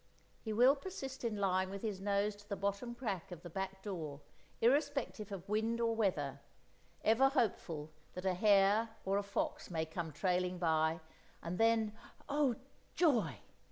He 0.41 0.51
will 0.51 0.75
persist 0.75 1.23
in 1.23 1.35
lying 1.35 1.69
with 1.69 1.83
his 1.83 2.01
nose 2.01 2.35
to 2.37 2.49
the 2.49 2.55
bottom 2.55 2.95
crack 2.95 3.31
of 3.31 3.43
the 3.43 3.51
back 3.51 3.83
door, 3.83 4.21
irrespective 4.59 5.31
of 5.31 5.47
wind 5.47 5.79
or 5.79 5.95
weather, 5.95 6.39
ever 7.03 7.29
hopeful 7.29 7.91
that 8.15 8.25
a 8.25 8.33
hare 8.33 8.89
or 9.05 9.19
a 9.19 9.21
fox 9.21 9.69
may 9.69 9.85
come 9.85 10.11
trailing 10.11 10.57
by; 10.57 11.01
and 11.43 11.59
then—oh 11.59 12.55
joy! 12.95 13.41